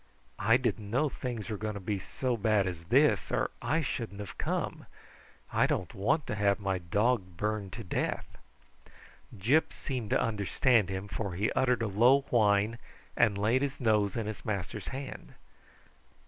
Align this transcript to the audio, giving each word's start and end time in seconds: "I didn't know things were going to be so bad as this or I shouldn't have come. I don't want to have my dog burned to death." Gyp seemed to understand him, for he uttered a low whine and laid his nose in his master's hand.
"I 0.39 0.57
didn't 0.57 0.89
know 0.89 1.09
things 1.09 1.47
were 1.47 1.57
going 1.57 1.75
to 1.75 1.79
be 1.79 1.99
so 1.99 2.35
bad 2.35 2.65
as 2.65 2.85
this 2.85 3.31
or 3.31 3.51
I 3.61 3.81
shouldn't 3.83 4.19
have 4.19 4.35
come. 4.39 4.87
I 5.53 5.67
don't 5.67 5.93
want 5.93 6.25
to 6.25 6.33
have 6.33 6.59
my 6.59 6.79
dog 6.79 7.37
burned 7.37 7.73
to 7.73 7.83
death." 7.83 8.25
Gyp 9.37 9.71
seemed 9.71 10.09
to 10.09 10.19
understand 10.19 10.89
him, 10.89 11.07
for 11.07 11.35
he 11.35 11.51
uttered 11.51 11.83
a 11.83 11.87
low 11.87 12.21
whine 12.31 12.79
and 13.15 13.37
laid 13.37 13.61
his 13.61 13.79
nose 13.79 14.15
in 14.17 14.25
his 14.25 14.43
master's 14.43 14.87
hand. 14.87 15.35